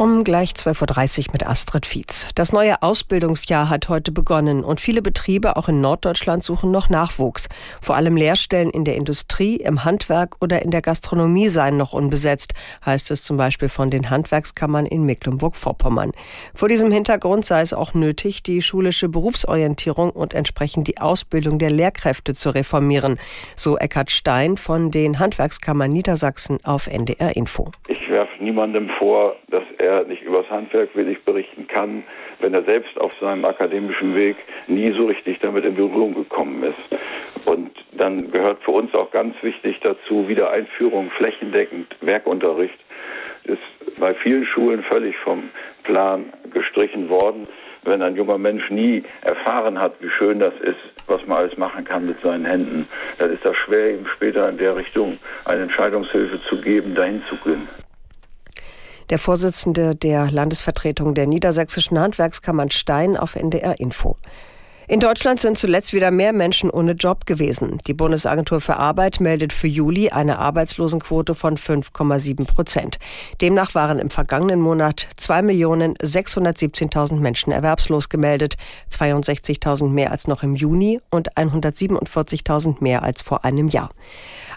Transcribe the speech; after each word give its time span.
Um 0.00 0.24
gleich 0.24 0.52
12.30 0.52 1.26
Uhr 1.26 1.32
mit 1.34 1.46
Astrid 1.46 1.84
Fietz. 1.84 2.30
Das 2.34 2.54
neue 2.54 2.80
Ausbildungsjahr 2.80 3.68
hat 3.68 3.90
heute 3.90 4.12
begonnen 4.12 4.64
und 4.64 4.80
viele 4.80 5.02
Betriebe 5.02 5.58
auch 5.58 5.68
in 5.68 5.82
Norddeutschland 5.82 6.42
suchen 6.42 6.70
noch 6.70 6.88
Nachwuchs. 6.88 7.50
Vor 7.82 7.96
allem 7.96 8.16
Lehrstellen 8.16 8.70
in 8.70 8.86
der 8.86 8.94
Industrie, 8.94 9.56
im 9.56 9.84
Handwerk 9.84 10.36
oder 10.40 10.62
in 10.62 10.70
der 10.70 10.80
Gastronomie 10.80 11.48
seien 11.48 11.76
noch 11.76 11.92
unbesetzt, 11.92 12.54
heißt 12.86 13.10
es 13.10 13.24
zum 13.24 13.36
Beispiel 13.36 13.68
von 13.68 13.90
den 13.90 14.08
Handwerkskammern 14.08 14.86
in 14.86 15.04
Mecklenburg-Vorpommern. 15.04 16.12
Vor 16.54 16.70
diesem 16.70 16.90
Hintergrund 16.90 17.44
sei 17.44 17.60
es 17.60 17.74
auch 17.74 17.92
nötig, 17.92 18.42
die 18.42 18.62
schulische 18.62 19.10
Berufsorientierung 19.10 20.12
und 20.12 20.32
entsprechend 20.32 20.88
die 20.88 20.96
Ausbildung 20.96 21.58
der 21.58 21.70
Lehrkräfte 21.70 22.32
zu 22.32 22.48
reformieren, 22.48 23.18
so 23.54 23.76
Eckhard 23.76 24.10
Stein 24.10 24.56
von 24.56 24.90
den 24.90 25.18
Handwerkskammern 25.18 25.90
Niedersachsen 25.90 26.56
auf 26.64 26.86
NDR 26.86 27.36
Info. 27.36 27.70
Ich 27.86 28.08
werfe 28.08 28.42
niemandem 28.42 28.88
vor, 28.98 29.36
dass 29.50 29.64
er 29.78 29.89
er 29.90 30.04
nicht 30.04 30.22
übers 30.22 30.48
Handwerk 30.48 30.90
willig 30.94 31.22
berichten 31.24 31.66
kann, 31.66 32.04
wenn 32.40 32.54
er 32.54 32.62
selbst 32.64 32.98
auf 33.00 33.12
seinem 33.20 33.44
akademischen 33.44 34.14
Weg 34.14 34.36
nie 34.66 34.92
so 34.92 35.06
richtig 35.06 35.38
damit 35.40 35.64
in 35.64 35.74
Berührung 35.74 36.14
gekommen 36.14 36.62
ist. 36.62 37.00
Und 37.46 37.70
dann 37.92 38.30
gehört 38.30 38.62
für 38.62 38.72
uns 38.72 38.94
auch 38.94 39.10
ganz 39.10 39.34
wichtig 39.42 39.80
dazu 39.82 40.28
Wiedereinführung 40.28 41.10
flächendeckend 41.10 41.96
Werkunterricht. 42.00 42.78
Ist 43.44 43.98
bei 43.98 44.14
vielen 44.14 44.46
Schulen 44.46 44.82
völlig 44.84 45.16
vom 45.18 45.50
Plan 45.82 46.32
gestrichen 46.52 47.08
worden. 47.08 47.48
Wenn 47.82 48.02
ein 48.02 48.14
junger 48.14 48.38
Mensch 48.38 48.68
nie 48.70 49.02
erfahren 49.22 49.80
hat, 49.80 49.94
wie 50.00 50.10
schön 50.10 50.38
das 50.38 50.52
ist, 50.62 50.76
was 51.06 51.26
man 51.26 51.38
alles 51.38 51.56
machen 51.56 51.84
kann 51.84 52.06
mit 52.06 52.20
seinen 52.20 52.44
Händen, 52.44 52.86
dann 53.18 53.32
ist 53.32 53.44
das 53.44 53.56
schwer, 53.56 53.94
ihm 53.94 54.06
später 54.06 54.48
in 54.48 54.58
der 54.58 54.76
Richtung 54.76 55.18
eine 55.46 55.62
Entscheidungshilfe 55.62 56.40
zu 56.48 56.60
geben, 56.60 56.94
dahin 56.94 57.22
zu 57.28 57.36
gehen 57.36 57.66
der 59.10 59.18
Vorsitzende 59.18 59.94
der 59.94 60.30
Landesvertretung 60.30 61.14
der 61.14 61.26
niedersächsischen 61.26 61.98
Handwerkskammern 61.98 62.70
Stein 62.70 63.16
auf 63.16 63.36
NDR 63.36 63.78
Info. 63.78 64.16
In 64.90 64.98
Deutschland 64.98 65.40
sind 65.40 65.56
zuletzt 65.56 65.92
wieder 65.92 66.10
mehr 66.10 66.32
Menschen 66.32 66.68
ohne 66.68 66.94
Job 66.94 67.24
gewesen. 67.24 67.78
Die 67.86 67.94
Bundesagentur 67.94 68.60
für 68.60 68.76
Arbeit 68.76 69.20
meldet 69.20 69.52
für 69.52 69.68
Juli 69.68 70.10
eine 70.10 70.40
Arbeitslosenquote 70.40 71.36
von 71.36 71.56
5,7 71.56 72.44
Prozent. 72.44 72.98
Demnach 73.40 73.76
waren 73.76 74.00
im 74.00 74.10
vergangenen 74.10 74.60
Monat 74.60 75.06
2.617.000 75.16 77.20
Menschen 77.20 77.52
erwerbslos 77.52 78.08
gemeldet, 78.08 78.56
62.000 78.90 79.90
mehr 79.90 80.10
als 80.10 80.26
noch 80.26 80.42
im 80.42 80.56
Juni 80.56 81.00
und 81.08 81.36
147.000 81.36 82.78
mehr 82.80 83.04
als 83.04 83.22
vor 83.22 83.44
einem 83.44 83.68
Jahr. 83.68 83.90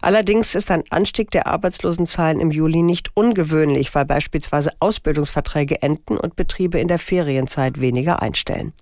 Allerdings 0.02 0.56
ist 0.56 0.72
ein 0.72 0.82
Anstieg 0.90 1.30
der 1.30 1.46
Arbeitslosenzahlen 1.46 2.40
im 2.40 2.50
Juli 2.50 2.82
nicht 2.82 3.12
ungewöhnlich, 3.14 3.94
weil 3.94 4.06
beispielsweise 4.06 4.72
Ausbildungsverträge 4.80 5.84
enden 5.84 6.18
und 6.18 6.36
Betriebe 6.36 6.80
in 6.80 6.88
der 6.88 6.98
Ferienzeit 6.98 7.80
weniger 7.80 8.24
einstellen. 8.24 8.74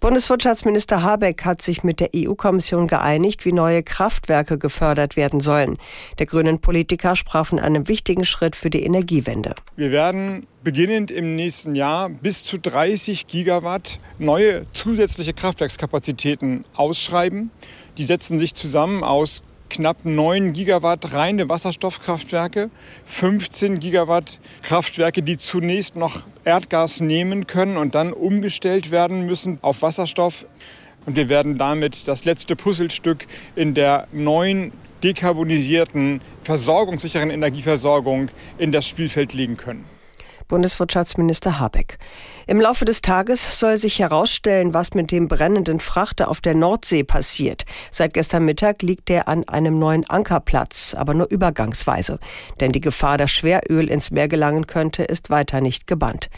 Bundeswirtschaftsminister 0.00 1.02
Habeck 1.02 1.44
hat 1.44 1.60
sich 1.60 1.82
mit 1.82 1.98
der 1.98 2.10
EU-Kommission 2.14 2.86
geeinigt, 2.86 3.44
wie 3.44 3.52
neue 3.52 3.82
Kraftwerke 3.82 4.56
gefördert 4.56 5.16
werden 5.16 5.40
sollen. 5.40 5.76
Der 6.20 6.26
grünen 6.26 6.60
Politiker 6.60 7.16
sprach 7.16 7.46
von 7.46 7.58
einem 7.58 7.88
wichtigen 7.88 8.24
Schritt 8.24 8.54
für 8.54 8.70
die 8.70 8.84
Energiewende. 8.84 9.56
Wir 9.74 9.90
werden 9.90 10.46
beginnend 10.62 11.10
im 11.10 11.34
nächsten 11.34 11.74
Jahr 11.74 12.10
bis 12.10 12.44
zu 12.44 12.58
30 12.58 13.26
Gigawatt 13.26 13.98
neue 14.18 14.66
zusätzliche 14.72 15.32
Kraftwerkskapazitäten 15.32 16.64
ausschreiben. 16.74 17.50
Die 17.96 18.04
setzen 18.04 18.38
sich 18.38 18.54
zusammen 18.54 19.02
aus 19.02 19.42
knapp 19.68 20.04
9 20.04 20.52
Gigawatt 20.52 21.12
reine 21.12 21.48
Wasserstoffkraftwerke, 21.48 22.70
15 23.06 23.80
Gigawatt 23.80 24.40
Kraftwerke, 24.62 25.22
die 25.22 25.36
zunächst 25.36 25.96
noch 25.96 26.22
Erdgas 26.44 27.00
nehmen 27.00 27.46
können 27.46 27.76
und 27.76 27.94
dann 27.94 28.12
umgestellt 28.12 28.90
werden 28.90 29.26
müssen 29.26 29.58
auf 29.62 29.82
Wasserstoff. 29.82 30.46
Und 31.06 31.16
wir 31.16 31.28
werden 31.28 31.58
damit 31.58 32.08
das 32.08 32.24
letzte 32.24 32.56
Puzzlestück 32.56 33.26
in 33.56 33.74
der 33.74 34.08
neuen 34.12 34.72
dekarbonisierten, 35.02 36.20
versorgungssicheren 36.42 37.30
Energieversorgung 37.30 38.28
in 38.58 38.72
das 38.72 38.86
Spielfeld 38.86 39.32
legen 39.32 39.56
können. 39.56 39.97
Bundeswirtschaftsminister 40.48 41.58
Habeck. 41.58 41.98
Im 42.46 42.60
Laufe 42.60 42.84
des 42.84 43.02
Tages 43.02 43.60
soll 43.60 43.78
sich 43.78 43.98
herausstellen, 43.98 44.74
was 44.74 44.94
mit 44.94 45.12
dem 45.12 45.28
brennenden 45.28 45.80
Frachter 45.80 46.28
auf 46.28 46.40
der 46.40 46.54
Nordsee 46.54 47.04
passiert. 47.04 47.64
Seit 47.90 48.14
gestern 48.14 48.44
Mittag 48.44 48.82
liegt 48.82 49.10
er 49.10 49.28
an 49.28 49.46
einem 49.48 49.78
neuen 49.78 50.08
Ankerplatz, 50.08 50.94
aber 50.94 51.14
nur 51.14 51.30
übergangsweise. 51.30 52.18
Denn 52.60 52.72
die 52.72 52.80
Gefahr, 52.80 53.18
dass 53.18 53.30
Schweröl 53.30 53.88
ins 53.88 54.10
Meer 54.10 54.28
gelangen 54.28 54.66
könnte, 54.66 55.04
ist 55.04 55.30
weiter 55.30 55.60
nicht 55.60 55.86
gebannt. 55.86 56.30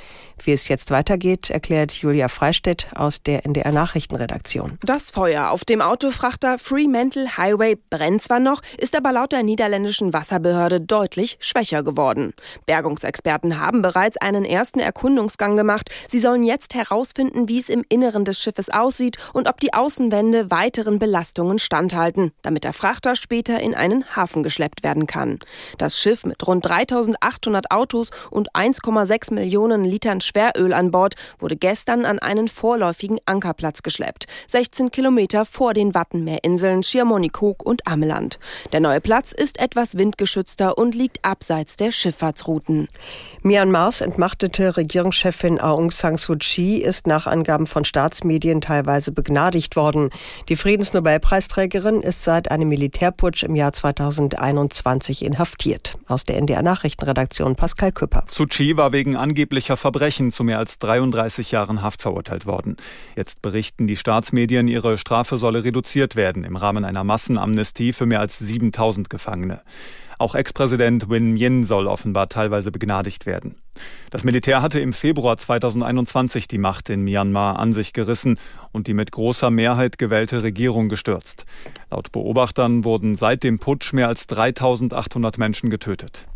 Wie 0.44 0.52
es 0.52 0.68
jetzt 0.68 0.90
weitergeht, 0.90 1.50
erklärt 1.50 1.92
Julia 1.92 2.28
Freistedt 2.28 2.88
aus 2.94 3.22
der 3.22 3.44
NDR 3.44 3.72
Nachrichtenredaktion. 3.72 4.78
Das 4.82 5.10
Feuer 5.10 5.50
auf 5.50 5.64
dem 5.64 5.82
Autofrachter 5.82 6.58
Fremantle 6.58 7.36
Highway 7.36 7.76
brennt 7.90 8.22
zwar 8.22 8.40
noch, 8.40 8.62
ist 8.78 8.96
aber 8.96 9.12
laut 9.12 9.32
der 9.32 9.42
niederländischen 9.42 10.12
Wasserbehörde 10.12 10.80
deutlich 10.80 11.36
schwächer 11.40 11.82
geworden. 11.82 12.32
Bergungsexperten 12.66 13.60
haben 13.60 13.82
bereits 13.82 14.16
einen 14.16 14.44
ersten 14.44 14.80
Erkundungsgang 14.80 15.56
gemacht. 15.56 15.90
Sie 16.08 16.20
sollen 16.20 16.42
jetzt 16.42 16.74
herausfinden, 16.74 17.48
wie 17.48 17.58
es 17.58 17.68
im 17.68 17.84
Inneren 17.88 18.24
des 18.24 18.38
Schiffes 18.40 18.70
aussieht 18.70 19.16
und 19.32 19.48
ob 19.48 19.60
die 19.60 19.74
Außenwände 19.74 20.50
weiteren 20.50 20.98
Belastungen 20.98 21.58
standhalten, 21.58 22.32
damit 22.42 22.64
der 22.64 22.72
Frachter 22.72 23.16
später 23.16 23.60
in 23.60 23.74
einen 23.74 24.04
Hafen 24.16 24.42
geschleppt 24.42 24.82
werden 24.82 25.06
kann. 25.06 25.38
Das 25.78 25.98
Schiff 25.98 26.24
mit 26.24 26.46
rund 26.46 26.64
3800 26.64 27.70
Autos 27.70 28.10
und 28.30 28.52
1,6 28.54 29.34
Millionen 29.34 29.84
Litern 29.84 30.20
Schweröl 30.30 30.72
an 30.72 30.92
Bord 30.92 31.14
wurde 31.40 31.56
gestern 31.56 32.04
an 32.04 32.20
einen 32.20 32.46
vorläufigen 32.48 33.18
Ankerplatz 33.26 33.82
geschleppt, 33.82 34.26
16 34.48 34.92
Kilometer 34.92 35.44
vor 35.44 35.74
den 35.74 35.92
Wattenmeerinseln 35.92 36.84
Schiermonnikoog 36.84 37.64
und 37.64 37.86
Ameland. 37.86 38.38
Der 38.72 38.78
neue 38.78 39.00
Platz 39.00 39.32
ist 39.32 39.58
etwas 39.58 39.98
windgeschützter 39.98 40.78
und 40.78 40.94
liegt 40.94 41.24
abseits 41.24 41.74
der 41.74 41.90
Schifffahrtsrouten. 41.90 42.88
Myanmars 43.42 44.02
entmachtete 44.02 44.76
Regierungschefin 44.76 45.60
Aung 45.60 45.90
San 45.90 46.16
Suu 46.16 46.36
Kyi 46.38 46.76
ist 46.76 47.06
nach 47.06 47.26
Angaben 47.26 47.66
von 47.66 47.84
Staatsmedien 47.84 48.60
teilweise 48.60 49.10
begnadigt 49.10 49.74
worden. 49.74 50.10
Die 50.48 50.56
Friedensnobelpreisträgerin 50.56 52.02
ist 52.02 52.22
seit 52.22 52.50
einem 52.50 52.68
Militärputsch 52.68 53.42
im 53.42 53.56
Jahr 53.56 53.72
2021 53.72 55.24
inhaftiert. 55.24 55.98
Aus 56.06 56.24
der 56.24 56.36
NDR 56.36 56.62
Nachrichtenredaktion 56.62 57.56
Pascal 57.56 57.90
Küpper. 57.92 58.24
Suu 58.28 58.46
Kyi 58.46 58.76
war 58.76 58.92
wegen 58.92 59.16
angeblicher 59.16 59.76
Verbrechen 59.76 60.19
Verbrechen 60.20 60.30
zu 60.30 60.44
mehr 60.44 60.58
als 60.58 60.78
33 60.78 61.50
Jahren 61.50 61.82
Haft 61.82 62.02
verurteilt 62.02 62.44
worden. 62.44 62.76
Jetzt 63.16 63.40
berichten 63.40 63.86
die 63.86 63.96
Staatsmedien, 63.96 64.68
ihre 64.68 64.98
Strafe 64.98 65.38
solle 65.38 65.64
reduziert 65.64 66.14
werden 66.14 66.44
im 66.44 66.56
Rahmen 66.56 66.84
einer 66.84 67.04
Massenamnestie 67.04 67.94
für 67.94 68.04
mehr 68.06 68.20
als 68.20 68.38
7000 68.38 69.08
Gefangene. 69.08 69.62
Auch 70.18 70.34
Ex-Präsident 70.34 71.08
Win 71.08 71.32
Myint 71.32 71.66
soll 71.66 71.86
offenbar 71.86 72.28
teilweise 72.28 72.70
begnadigt 72.70 73.24
werden. 73.24 73.54
Das 74.10 74.22
Militär 74.22 74.60
hatte 74.60 74.78
im 74.78 74.92
Februar 74.92 75.38
2021 75.38 76.46
die 76.46 76.58
Macht 76.58 76.90
in 76.90 77.02
Myanmar 77.02 77.58
an 77.58 77.72
sich 77.72 77.94
gerissen 77.94 78.38
und 78.72 78.86
die 78.86 78.92
mit 78.92 79.12
großer 79.12 79.50
Mehrheit 79.50 79.96
gewählte 79.96 80.42
Regierung 80.42 80.90
gestürzt. 80.90 81.46
Laut 81.90 82.12
Beobachtern 82.12 82.84
wurden 82.84 83.14
seit 83.14 83.42
dem 83.42 83.58
Putsch 83.58 83.94
mehr 83.94 84.08
als 84.08 84.26
3800 84.26 85.38
Menschen 85.38 85.70
getötet. 85.70 86.26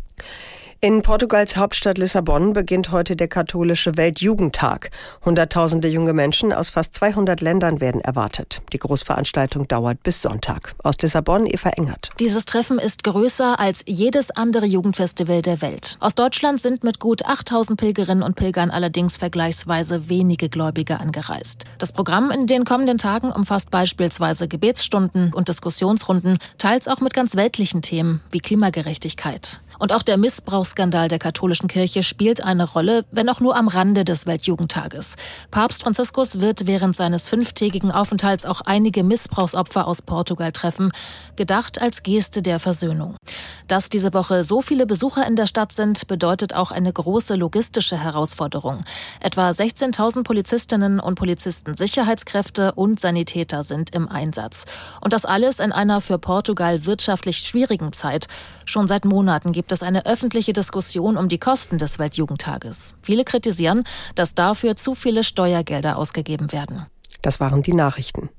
In 0.81 1.01
Portugals 1.01 1.55
Hauptstadt 1.55 1.97
Lissabon 1.97 2.53
beginnt 2.53 2.91
heute 2.91 3.15
der 3.15 3.29
katholische 3.29 3.95
Weltjugendtag. 3.97 4.91
Hunderttausende 5.23 5.87
junge 5.87 6.13
Menschen 6.13 6.51
aus 6.53 6.69
fast 6.69 6.93
200 6.95 7.39
Ländern 7.41 7.79
werden 7.79 8.01
erwartet. 8.01 8.61
Die 8.73 8.77
Großveranstaltung 8.77 9.67
dauert 9.67 10.03
bis 10.03 10.21
Sonntag. 10.21 10.75
Aus 10.83 10.95
Lissabon 11.01 11.47
Eva 11.47 11.69
Engert. 11.69 12.09
Dieses 12.19 12.45
Treffen 12.45 12.77
ist 12.77 13.03
größer 13.03 13.57
als 13.57 13.83
jedes 13.87 14.31
andere 14.31 14.65
Jugendfestival 14.65 15.41
der 15.41 15.61
Welt. 15.61 15.97
Aus 16.01 16.13
Deutschland 16.13 16.61
sind 16.61 16.83
mit 16.83 16.99
gut 16.99 17.25
8000 17.25 17.79
Pilgerinnen 17.79 18.21
und 18.21 18.35
Pilgern 18.35 18.69
allerdings 18.69 19.17
vergleichsweise 19.17 20.09
wenige 20.09 20.49
Gläubige 20.49 20.99
angereist. 20.99 21.63
Das 21.79 21.93
Programm 21.93 22.29
in 22.31 22.47
den 22.47 22.65
kommenden 22.65 22.97
Tagen 22.97 23.31
umfasst 23.31 23.71
beispielsweise 23.71 24.47
Gebetsstunden 24.47 25.33
und 25.33 25.47
Diskussionsrunden, 25.47 26.37
teils 26.57 26.87
auch 26.87 26.99
mit 26.99 27.13
ganz 27.13 27.35
weltlichen 27.35 27.81
Themen 27.81 28.21
wie 28.29 28.39
Klimagerechtigkeit. 28.39 29.61
Und 29.79 29.91
auch 29.91 30.03
der 30.03 30.17
Missbrauchsskandal 30.65 31.09
der 31.09 31.19
katholischen 31.19 31.67
Kirche 31.67 32.01
spielt 32.01 32.43
eine 32.43 32.67
Rolle, 32.67 33.05
wenn 33.11 33.29
auch 33.29 33.39
nur 33.39 33.55
am 33.55 33.67
Rande 33.67 34.03
des 34.03 34.25
Weltjugendtages. 34.25 35.15
Papst 35.51 35.83
Franziskus 35.83 36.39
wird 36.39 36.65
während 36.65 36.95
seines 36.95 37.29
fünftägigen 37.29 37.91
Aufenthalts 37.91 38.45
auch 38.45 38.61
einige 38.61 39.03
Missbrauchsopfer 39.03 39.87
aus 39.87 40.01
Portugal 40.01 40.51
treffen, 40.53 40.91
gedacht 41.35 41.79
als 41.79 42.01
Geste 42.01 42.41
der 42.41 42.59
Versöhnung. 42.59 43.15
Dass 43.67 43.89
diese 43.89 44.11
Woche 44.15 44.43
so 44.43 44.63
viele 44.63 44.87
Besucher 44.87 45.27
in 45.27 45.35
der 45.35 45.45
Stadt 45.45 45.71
sind, 45.71 46.07
bedeutet 46.07 46.55
auch 46.55 46.71
eine 46.71 46.91
große 46.91 47.35
logistische 47.35 47.97
Herausforderung. 48.01 48.85
Etwa 49.19 49.51
16.000 49.51 50.23
Polizistinnen 50.23 50.99
und 50.99 51.13
Polizisten, 51.13 51.75
Sicherheitskräfte 51.75 52.71
und 52.71 52.99
Sanitäter 52.99 53.61
sind 53.61 53.93
im 53.93 54.09
Einsatz. 54.09 54.65
Und 54.99 55.13
das 55.13 55.25
alles 55.25 55.59
in 55.59 55.71
einer 55.71 56.01
für 56.01 56.17
Portugal 56.17 56.87
wirtschaftlich 56.87 57.37
schwierigen 57.37 57.93
Zeit. 57.93 58.25
Schon 58.65 58.87
seit 58.87 59.05
Monaten 59.05 59.51
gibt 59.51 59.71
es 59.71 59.83
eine 59.83 60.07
öffentliche 60.07 60.54
Diskussion 60.55 61.17
um 61.17 61.29
die 61.29 61.39
Kosten 61.39 61.77
des 61.77 61.99
Weltjugendtages. 61.99 62.95
Viele 63.01 63.23
kritisieren, 63.23 63.83
dass 64.15 64.35
dafür 64.35 64.75
zu 64.75 64.95
viele 64.95 65.23
Steuergelder 65.23 65.97
ausgegeben 65.97 66.51
werden. 66.51 66.85
Das 67.21 67.39
waren 67.39 67.61
die 67.61 67.73
Nachrichten. 67.73 68.29